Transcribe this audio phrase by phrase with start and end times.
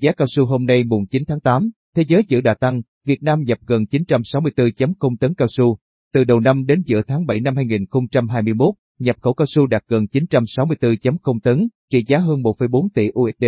[0.00, 3.22] giá cao su hôm nay mùng 9 tháng 8, thế giới giữ đà tăng, Việt
[3.22, 5.78] Nam nhập gần 964.0 tấn cao su.
[6.12, 10.06] Từ đầu năm đến giữa tháng 7 năm 2021, nhập khẩu cao su đạt gần
[10.12, 13.44] 964.0 tấn, trị giá hơn 1,4 tỷ USD,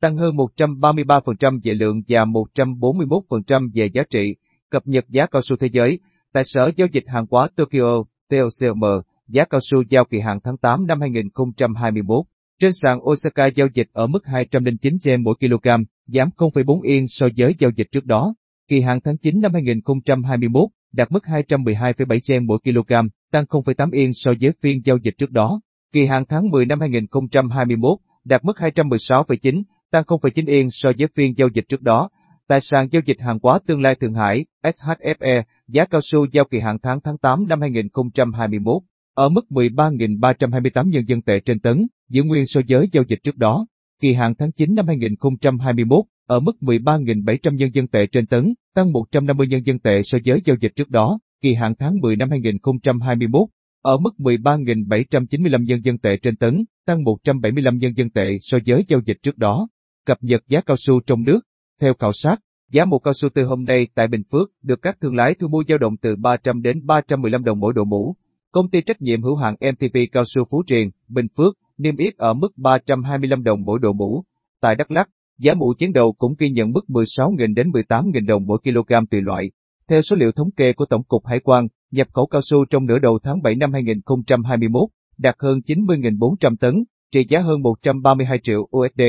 [0.00, 4.34] tăng hơn 133% về lượng và 141% về giá trị.
[4.70, 5.98] Cập nhật giá cao su thế giới,
[6.32, 8.84] tại Sở Giao dịch Hàng hóa Tokyo, TOCM,
[9.28, 12.26] giá cao su giao kỳ hạn tháng 8 năm 2021.
[12.64, 15.68] Trên sàn Osaka giao dịch ở mức 209 yen mỗi kg,
[16.06, 18.34] giảm 0,4 yên so với giao dịch trước đó.
[18.68, 22.92] Kỳ hạn tháng 9 năm 2021 đạt mức 212,7 yen mỗi kg,
[23.32, 25.60] tăng 0,8 yên so với phiên giao dịch trước đó.
[25.92, 31.34] Kỳ hạn tháng 10 năm 2021 đạt mức 216,9, tăng 0,9 yên so với phiên
[31.36, 32.08] giao dịch trước đó.
[32.48, 36.44] Tại sàn giao dịch hàng hóa tương lai Thượng Hải, SHFE, giá cao su giao
[36.44, 38.82] kỳ hạn tháng tháng 8 năm 2021
[39.14, 43.36] ở mức 13.328 nhân dân tệ trên tấn, giữ nguyên so với giao dịch trước
[43.36, 43.66] đó.
[44.00, 48.92] Kỳ hạn tháng 9 năm 2021 ở mức 13.700 nhân dân tệ trên tấn, tăng
[48.92, 51.18] 150 nhân dân tệ so với giao dịch trước đó.
[51.42, 53.48] Kỳ hạn tháng 10 năm 2021
[53.82, 58.84] ở mức 13.795 nhân dân tệ trên tấn, tăng 175 nhân dân tệ so với
[58.88, 59.68] giao dịch trước đó.
[60.06, 61.40] Cập nhật giá cao su trong nước.
[61.80, 62.40] Theo khảo sát,
[62.70, 65.48] giá một cao su từ hôm nay tại Bình Phước được các thương lái thu
[65.48, 68.16] mua dao động từ 300 đến 315 đồng mỗi độ mũ.
[68.54, 72.16] Công ty trách nhiệm hữu hạn MTP Cao su Phú Triền, Bình Phước, niêm yết
[72.16, 74.24] ở mức 325 đồng mỗi độ mũ.
[74.60, 78.46] Tại Đắk Lắk, giá mũ chiến đầu cũng ghi nhận mức 16.000 đến 18.000 đồng
[78.46, 79.50] mỗi kg tùy loại.
[79.88, 82.86] Theo số liệu thống kê của Tổng cục Hải quan, nhập khẩu cao su trong
[82.86, 88.68] nửa đầu tháng 7 năm 2021 đạt hơn 90.400 tấn, trị giá hơn 132 triệu
[88.76, 89.02] USD,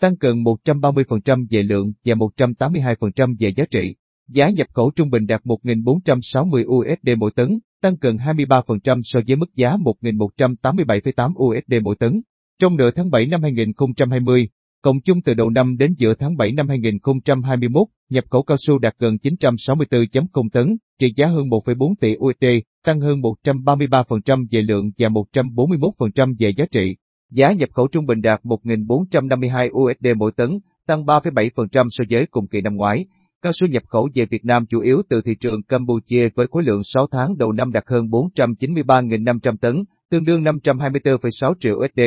[0.00, 3.94] tăng gần 130% về lượng và 182% về giá trị.
[4.32, 9.36] Giá nhập khẩu trung bình đạt 1.460 USD mỗi tấn, tăng gần 23% so với
[9.36, 12.20] mức giá 1.187,8 USD mỗi tấn.
[12.60, 14.48] Trong nửa tháng 7 năm 2020,
[14.82, 18.78] cộng chung từ đầu năm đến giữa tháng 7 năm 2021, nhập khẩu cao su
[18.78, 22.46] đạt gần 964.0 tấn, trị giá hơn 1,4 tỷ USD,
[22.84, 26.96] tăng hơn 133% về lượng và 141% về giá trị.
[27.30, 32.46] Giá nhập khẩu trung bình đạt 1.452 USD mỗi tấn, tăng 3,7% so với cùng
[32.46, 33.06] kỳ năm ngoái.
[33.42, 36.62] Cao su nhập khẩu về Việt Nam chủ yếu từ thị trường Campuchia với khối
[36.62, 42.00] lượng 6 tháng đầu năm đạt hơn 493.500 tấn, tương đương 524,6 triệu USD.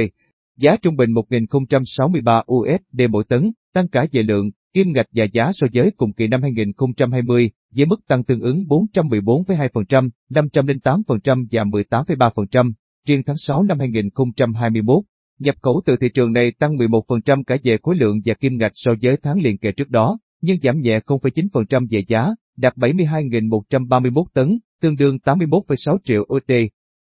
[0.57, 5.49] Giá trung bình 1.063 USD mỗi tấn, tăng cả về lượng, kim ngạch và giá
[5.53, 12.72] so với cùng kỳ năm 2020, với mức tăng tương ứng 414,2%, 508% và 18,3%.
[13.07, 15.03] Riêng tháng 6 năm 2021,
[15.39, 18.72] nhập khẩu từ thị trường này tăng 11% cả về khối lượng và kim ngạch
[18.75, 22.27] so với tháng liền kề trước đó nhưng giảm nhẹ 0,9% về giá,
[22.57, 26.51] đạt 72.131 tấn, tương đương 81,6 triệu USD.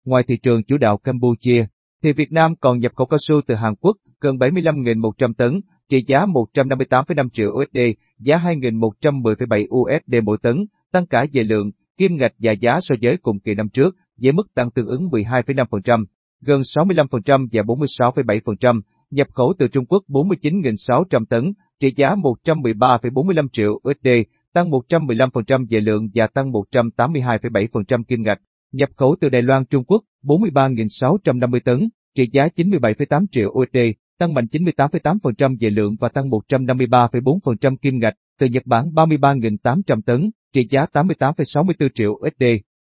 [0.06, 1.66] Ngoài thị trường chủ đạo Campuchia,
[2.04, 6.04] thì Việt Nam còn nhập khẩu cao su từ Hàn Quốc gần 75.100 tấn, trị
[6.08, 7.80] giá 158,5 triệu USD,
[8.20, 13.18] giá 2.110,7 USD mỗi tấn, tăng cả về lượng, kim ngạch và giá so với
[13.18, 16.06] cùng kỳ năm trước, với mức tăng tương ứng 12,5%,
[16.42, 18.82] gần 65% và 46,7%,
[19.12, 24.08] nhập khẩu từ Trung Quốc 49.600 tấn, trị giá 113,45 triệu USD,
[24.54, 28.42] tăng 115% về lượng và tăng 182,7% kim ngạch.
[28.72, 33.78] Nhập khẩu từ Đài Loan Trung Quốc 43.650 tấn, trị giá 97,8 triệu USD,
[34.20, 38.14] tăng mạnh 98,8% về lượng và tăng 153,4% kim ngạch.
[38.40, 42.44] Từ Nhật Bản 33.800 tấn, trị giá 88,64 triệu USD,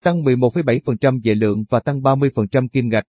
[0.03, 3.03] tăng 11,7% về lượng và tăng 30% kim ngạch.